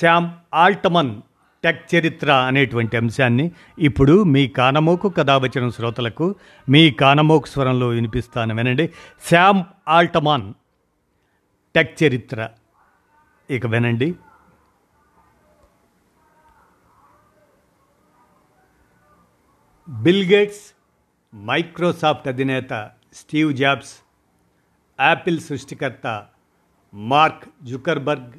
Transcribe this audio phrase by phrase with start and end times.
[0.00, 1.22] Sam ఆల్టమన్
[1.64, 6.34] tech చరిత్ర అనేటువంటి అంశాన్ని ఇప్పుడు మీ కానమోకు కథావచనం శ్రోతలకు
[6.68, 8.92] మీ కానమోకు స్వరంలో వినిపిస్తాను వినండి.
[9.30, 10.54] శామ్ ఆల్టమాన్
[11.74, 12.48] టెక్ చరిత్ర.
[13.50, 14.14] ఇక వినండి.
[19.88, 20.74] బిల్గేట్స్
[21.36, 23.94] మైక్రోసాఫ్ట్ అధినేత స్టీవ్ జాబ్స్
[25.00, 26.26] యాపిల్ సృష్టికర్త
[26.94, 28.32] మార్క్ జుకర్బర్గ్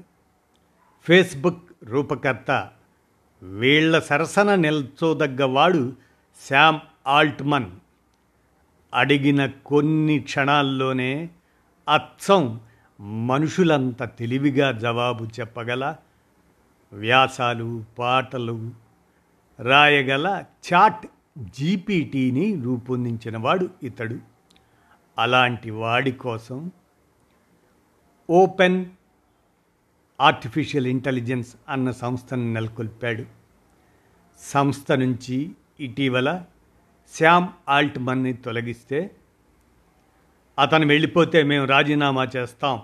[1.07, 2.69] ఫేస్బుక్ రూపకర్త
[3.43, 5.93] వీళ్ళ సరసన నిల్చోదగ్గవాడు
[6.49, 7.71] శామ్ ఆల్ట్మన్.
[8.93, 11.29] అడిగిన కొన్ని క్షణాల్లోనే
[11.93, 12.59] అచ్చం
[13.27, 15.95] మనుషులంత తెలివిగా జవాబు చెప్పగల
[16.93, 18.71] వ్యాసాలు పాటలు
[19.59, 21.07] రాయగల చాట్
[21.39, 24.19] జీపీటీని రూపొందించినవాడు ఇతడు.
[25.19, 26.71] అలాంటి వాడి కోసం
[28.29, 28.85] ఓపెన్
[30.21, 33.25] ఆర్టిఫిషియల్ ఇంటెలిజెన్స్ అన్న సంస్థను నెలకొల్పాడు.
[34.39, 36.43] సంస్థ నుంచి ఇటీవల
[37.13, 39.15] శామ్ ఆల్ట్మన్ని తొలగిస్తే
[40.59, 42.81] అతను వెళ్ళిపోతే మేము రాజీనామా చేస్తాం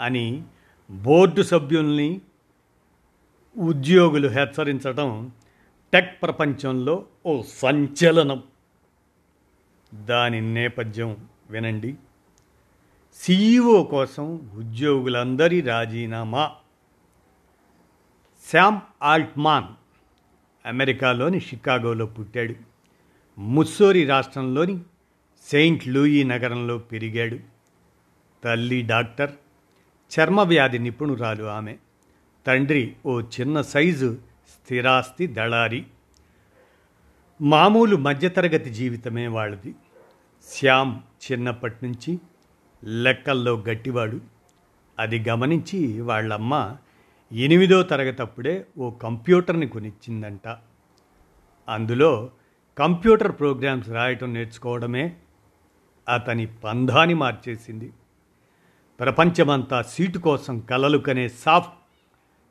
[0.00, 0.42] అని
[0.90, 2.20] బోర్డు సభ్యుల్ని
[3.58, 5.30] ఉద్యోగులు హెచ్చరించడం
[5.92, 8.42] టెక్ ప్రపంచంలో ఓ సంచలనం.
[9.94, 11.16] దాని నేపథ్యం
[11.50, 11.94] వినండి.
[13.14, 16.52] సీఈఓ కోసం ఉద్యోగులందరి రాజీనామా
[18.52, 19.64] శామ్ ఆల్ట్మాన్
[20.68, 22.54] అమెరికాలోని షికాగోలో పుట్టాడు.
[23.40, 24.80] ముస్సోరి రాష్ట్రంలోని
[25.42, 27.38] సెయింట్ లూయి నగరంలో పెరిగాడు.
[28.44, 29.30] తల్లి డాక్టర్
[30.18, 31.76] చర్మవ్యాధి నిపుణురాలు ఆమె.
[32.46, 34.18] తండ్రి ఓ చిన్న సైజు
[34.48, 35.86] స్థిరాస్తి దళారి.
[37.42, 39.74] మామూలు మధ్యతరగతి జీవితమే వాళ్ళది.
[40.48, 41.00] శ్యామ్
[41.32, 42.18] చిన్నప్పటి నుంచి
[42.84, 44.20] లెక్కల్లో గట్టివాడు.
[44.98, 46.76] అది గమనించి వాళ్ళమ్మ
[47.32, 50.56] ఎనిమిదో తరగతప్పుడే ఓ కంప్యూటర్ని కొనిచ్చిందంట.
[51.68, 52.30] అందులో
[52.78, 55.16] కంప్యూటర్ ప్రోగ్రామ్స్ రాయటం నేర్చుకోవడమే
[56.14, 57.92] అతని పంధాని మార్చేసింది.
[59.00, 61.72] ప్రపంచమంతా సీటు కోసం కలలు కనే సాఫ్ట్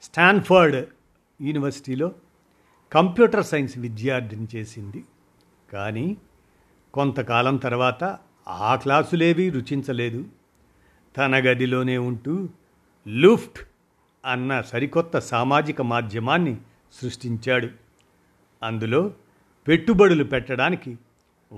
[0.01, 0.85] స్టాన్ఫర్డ్
[1.41, 2.11] యూనివర్సిటీలో
[2.91, 5.05] కంప్యూటర్ సైన్స్ విద్యార్థిని చేసింది.
[5.73, 6.17] కానీ
[6.93, 8.17] కొంతకాలం తర్వాత
[8.47, 10.25] ఆ క్లాసులేవీ రుచించలేదు.
[11.17, 12.49] తన గదిలోనే ఉంటూ
[13.07, 13.68] లూఫ్ట్
[14.25, 16.57] అన్న సరికొత్త సామాజిక మాధ్యమాన్ని
[16.93, 17.69] సృష్టించాడు.
[18.63, 19.13] అందులో
[19.67, 20.97] పెట్టుబడులు పెట్టడానికి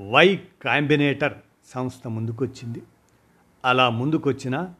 [0.09, 1.33] వై కాంబినేటర్
[1.65, 2.81] సంస్థ ముందుకొచ్చింది.
[3.65, 4.73] అలా ముందుకొచ్చిన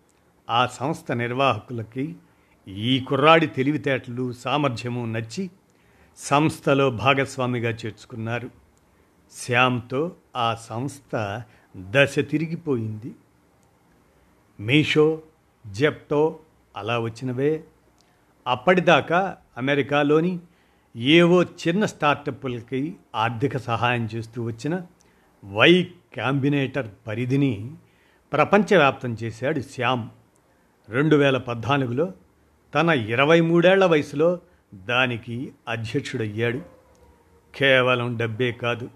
[0.50, 2.16] ఆ సంస్థ నిర్వాహకులకి
[2.68, 5.50] ఈ కుర్రాడి తెలివితేటలు సామర్థ్యము నచ్చి
[6.18, 8.50] సంస్థలో భాగస్వామిగా చేర్చుకున్నారు.
[9.32, 11.42] శ్యామ్తో ఆ సంస్థ
[11.78, 13.16] దశ తిరిగిపోయింది.
[14.60, 15.22] మీషో
[15.68, 16.40] జెప్టో
[16.76, 17.64] అలా వచ్చినవే.
[18.48, 20.40] అప్పటిదాకా అమెరికాలోని
[20.96, 24.82] ఏవో చిన్న స్టార్టప్లకి ఆర్థిక సహాయం చేస్తూ వచ్చిన
[25.46, 27.72] వై కాంబినేటర్ పరిధిని
[28.34, 30.10] ప్రపంచవ్యాప్తం చేశాడు శ్యామ్.
[30.90, 32.14] రెండు వేల పద్నాలుగులో
[32.76, 34.40] తన ఇరవై మూడేళ్ళ వయసులో
[34.74, 36.62] దానికి అధ్యక్షుడయ్యాడు.
[37.56, 38.90] కేవలం డబ్బే కాదు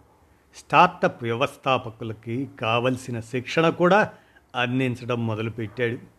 [0.55, 4.13] స్టార్టప్ వ్యవస్థాపకులకి కావలసిన శిక్షణ కూడా
[4.55, 6.14] అందించడం మొదలుపెట్టాడు.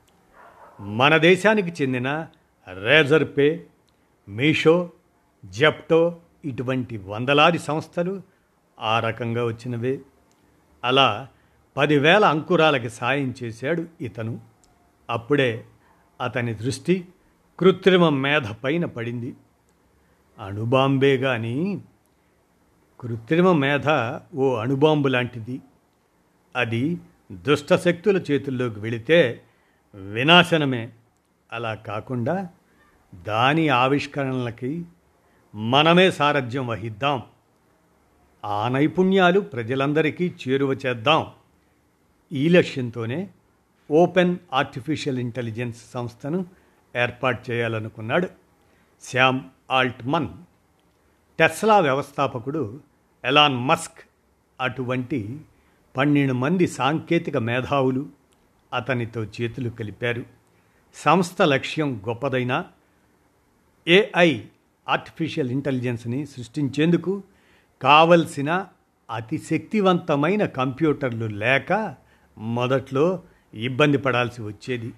[0.81, 2.26] మన దేశానికి చెందిన
[2.84, 3.66] రేజర్ పే
[4.28, 4.91] మీషో
[5.44, 8.22] జెప్టో ఇటువంటి వందలాది సంస్థలు
[8.81, 10.00] ఆ రకంగా వచ్చినవే.
[10.84, 11.28] అలా
[11.76, 14.41] పదివేల అంకురాలకి సాయం చేశాడు ఇతను.
[15.10, 15.64] అప్పుడే
[16.20, 17.08] అతని దృష్టి
[17.58, 19.34] కృత్రిమ మేధ పైన పడింది.
[20.38, 21.82] అణుబాంబే కానీ
[23.00, 25.61] కృత్రిమ మేధ ఓ అణుబాంబు లాంటిది.
[26.56, 26.99] అది
[27.32, 29.43] దుష్టశక్తుల చేతుల్లోకి వెళితే
[29.96, 30.93] వినాశనమే.
[31.52, 32.48] అలా కాకుండా
[33.14, 34.84] దాని ఆవిష్కరణలకి
[35.54, 37.22] మనమే సారథ్యం వహిద్దాం.
[38.44, 41.26] ఆ నైపుణ్యాలు ప్రజలందరికీ చేరువ చేద్దాం.
[42.32, 43.31] ఈ లక్ష్యంతోనే
[43.90, 46.46] ఓపెన్ ఆర్టిఫిషియల్ ఇంటెలిజెన్స్ సంస్థను
[46.96, 48.28] ఏర్పాటు చేయాలనుకున్నాడు
[49.02, 49.40] శ్యామ్
[49.70, 50.28] ఆల్ట్మన్.
[51.38, 52.81] టెస్లా వ్యవస్థాపకుడు
[53.25, 53.98] ఎలాన్ మస్క్
[54.60, 55.40] అటువంటి
[55.96, 58.06] పన్నెండు మంది సాంకేతిక మేధావులు
[58.73, 60.25] అతనితో చేతులు కలిపారు.
[60.95, 62.65] సంస్థ లక్ష్యం గొప్పదైన
[63.89, 64.41] ఏఐ
[64.89, 67.23] ఆర్టిఫిషియల్ ఇంటెలిజెన్స్ని సృష్టించేందుకు
[67.83, 68.67] కావలసిన
[69.11, 71.95] అతి శక్తివంతమైన కంప్యూటర్లు లేక
[72.39, 73.23] మొదట్లో
[73.55, 74.93] ఇబ్బంది పడాల్సి వచ్చేది.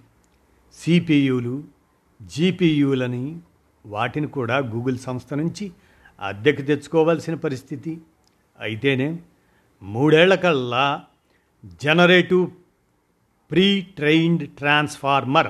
[0.74, 1.64] సిపియులు
[2.22, 3.38] జీపీయూలని
[3.86, 5.72] వాటిని కూడా గూగుల్ సంస్థ నుంచి
[6.20, 8.00] అద్దెకు తెచ్చుకోవాల్సిన పరిస్థితి.
[8.60, 9.18] అయితేనే
[9.82, 11.04] మూడేళ్ళ కల్లా
[11.82, 12.50] generative
[13.50, 15.46] pre trained transformer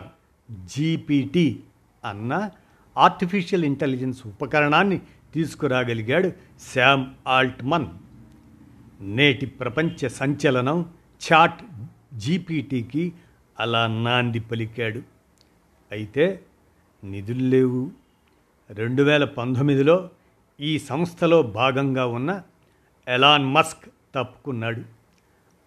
[0.65, 1.61] GPT
[2.05, 2.51] అన్న
[2.99, 5.01] ఆర్టిఫిషియల్ ఇంటెలిజెన్స్ ఉపకరణాన్ని
[5.35, 6.33] తీసుకురాగలిగాడు
[6.75, 7.87] శామ్ ఆల్ట్మన్.
[9.01, 10.87] నేటి ప్రపంచ సంచలనం
[11.33, 11.61] చాట్
[12.15, 13.13] జీపీటీకి
[13.61, 15.03] అలా నాంది పలికాడు.
[15.93, 16.41] అయితే
[17.05, 17.91] నిధులు లేవు.
[18.71, 20.11] రెండు వేల పంతొమ్మిదిలో
[20.61, 22.43] ఈ సంస్థలో భాగంగా ఉన్న
[23.09, 23.85] ఎలాన్ మస్క్
[24.15, 24.98] తప్పుకున్నాడు.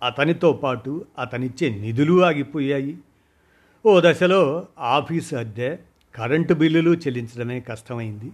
[0.03, 2.98] అతనితో పాటు అతనిచ్చే నిధులు ఆగిపోయాయి.
[3.86, 5.77] ఓ దశలో ఆఫీసు అద్దె
[6.15, 8.31] కరెంటు బిల్లులు చెల్లించడమే కష్టమైంది.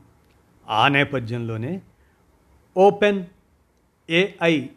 [0.69, 1.81] ఆ నేపథ్యంలోనే
[2.77, 3.25] ఓపెన్
[4.09, 4.67] ఏఐ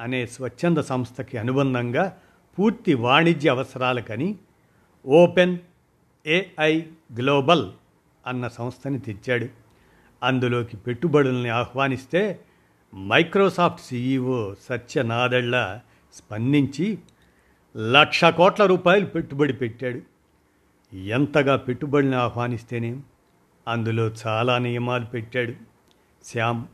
[0.00, 2.18] అనే స్వచ్ఛంద సంస్థకి అనుబంధంగా
[2.58, 4.36] పూర్తి వాణిజ్య అవసరాలకని
[5.06, 5.58] ఓపెన్
[6.26, 6.80] ఏఐ
[7.14, 7.70] గ్లోబల్
[8.26, 9.46] అన్న సంస్థని తెచ్చాడు.
[10.22, 12.40] అందులోకి పెట్టుబడుల్ని ఆహ్వానిస్తే
[12.94, 15.80] మైక్రోసాఫ్ట్ సీఈఓ సత్య నాదళ్ళ
[16.16, 16.98] స్పందించి
[17.90, 20.00] లక్ష కోట్ల రూపాయలు పెట్టుబడి పెట్టాడు.
[20.96, 23.00] ఎంతగా పెట్టుబడిని ఆహ్వానిస్తేనే
[23.68, 25.52] అందులో చాలా నియమాలు పెట్టాడు
[26.24, 26.64] శ్యామ్.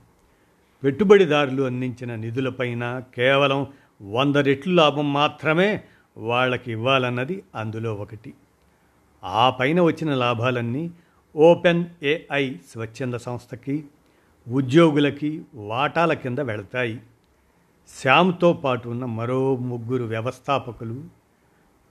[0.84, 3.66] పెట్టుబడిదారులు అందించిన నిధులపైన కేవలం
[4.02, 5.82] వంద రెట్లు లాభం మాత్రమే
[6.16, 8.34] వాళ్ళకి ఇవ్వాలన్నది అందులో ఒకటి.
[9.24, 10.90] ఆ పైన వచ్చిన లాభాలన్నీ
[11.36, 13.84] ఓపెన్ ఏఐ స్వచ్ఛంద సంస్థకి
[14.48, 17.00] ఉద్యోగులకి వాటాల కింద వెళతాయి.
[18.00, 21.04] శ్యామ్తో పాటు ఉన్న మరో ముగ్గురు వ్యవస్థాపకులు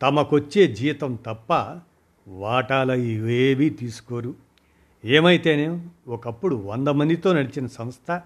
[0.02, 1.78] తమకొచ్చే జీతం తప్ప
[2.28, 4.36] వాటాల ఇవేవీ తీసుకోరు.
[5.06, 8.22] ఏమైతేనే ఒకప్పుడు వంద మందితో నడిచిన సంస్థ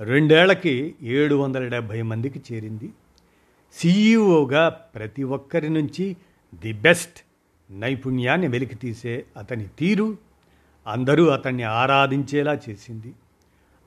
[0.00, 2.92] రెండేళ్ళకి ఏడు వందల డెబ్భై మందికి చేరింది.
[3.72, 6.16] సీఈఓగా ప్రతి ఒక్కరి నుంచి
[6.54, 7.18] ది బెస్ట్
[7.70, 10.18] నైపుణ్యాన్ని వెలికితీసే అతని తీరు
[10.86, 13.12] అందరూ అతన్ని ఆరాధించేలా చేసింది.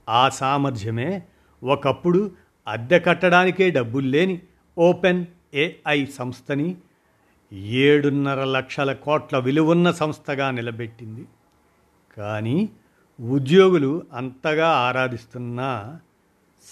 [0.10, 1.24] ఆ సామర్థ్యమే
[1.64, 2.32] ఒకప్పుడు
[2.68, 4.42] అద్దె కట్టడానికే డబ్బులు లేని
[4.78, 6.76] ఓపెన్ ఏఐ సంస్థని
[7.54, 11.26] ఏడున్నర లక్షల కోట్ల విలువున్న సంస్థగా నిలబెట్టింది.
[12.18, 12.70] కానీ
[13.22, 15.60] ఉద్యోగులు అంతగా ఆరాధిస్తున్న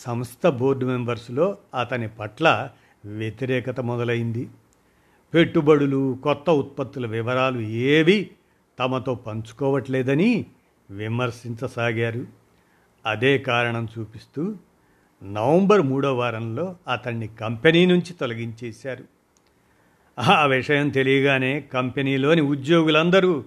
[0.06, 2.70] సంస్థ బోర్డు మెంబర్స్లో అతని పట్ల
[3.06, 4.50] వ్యతిరేకత మొదలైంది.
[5.34, 8.32] పెట్టుబడులు కొత్త ఉత్పత్తుల వివరాలు ఏవి
[8.80, 10.46] తమతో పంచుకోవట్లేదని
[10.90, 12.26] విమర్శించసాగారు.
[13.06, 14.56] అదే కారణం చూపిస్తూ
[15.24, 19.04] నవంబర్ మూడో వారంలో అతన్ని కంపెనీ నుంచి తొలగించేశారు.
[20.20, 23.44] ఆ విషయం తెలియగానే కంపెనీలోని ఉద్యోగులందరూ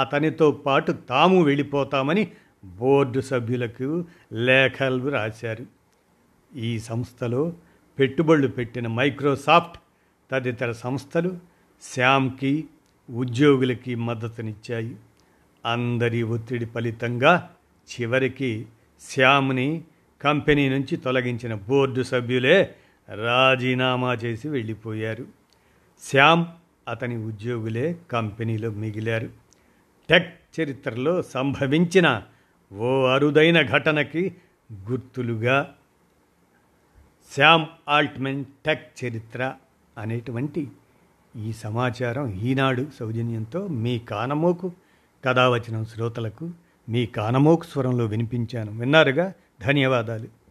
[0.00, 2.28] అతనితో పాటు తాము వెళ్ళిపోతామని
[2.64, 5.66] బోర్డు సభ్యులకు లేఖలు రాశారు.
[6.56, 7.52] ఈ సంస్థలో
[7.98, 9.78] పెట్టుబడులు పెట్టిన మైక్రోసాఫ్ట్
[10.30, 11.38] తదితర సంస్థలు
[11.82, 12.64] శ్యామ్కి
[13.10, 14.96] ఉద్యోగులకి మద్దతునిచ్చాయి.
[15.66, 17.50] అందరి ఒత్తిడి ఫలితంగా
[17.88, 18.66] చివరికి
[19.00, 19.84] శ్యామ్ని
[20.26, 22.74] కంపెనీ నుంచి తొలగించిన బోర్డు సభ్యులే
[23.14, 25.26] రాజీనామా చేసి వెళ్ళిపోయారు.
[26.02, 26.44] శ్యామ్
[26.88, 29.30] అతని ఉద్యోగులే కంపెనీలో మిగిలారు.
[30.10, 32.22] టెక్ చరిత్రలో సంభవించిన
[32.78, 34.36] ఓ అరుదైన ఘటనకి
[34.72, 35.74] గుర్తులుగా
[37.34, 39.54] శ్యామ్ ఆల్ట్మెన్ టెక్ చరిత్ర
[39.98, 40.68] అనేటువంటి
[41.36, 44.72] ఈ సమాచారం ఈనాడు సౌజన్యంతో మీ కానమోకు
[45.24, 46.50] కథావచనం శ్రోతలకు
[46.88, 48.78] మీ కానమోకు స్వరంలో వినిపించాను.
[48.78, 49.32] విన్నారుగా?
[49.60, 50.45] ధన్యవాదాలు.